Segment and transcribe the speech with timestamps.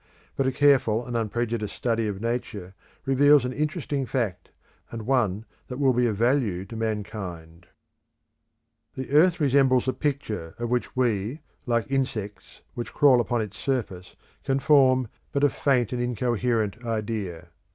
[0.35, 2.73] But a careful and unprejudiced study of Nature
[3.05, 4.49] reveals an interesting fact
[4.89, 7.67] and one that will be of value to mankind.
[8.95, 14.15] The earth resembles a picture, of which we, like insects which crawl upon its surface,
[14.43, 17.49] can form but a faint and incoherent idea.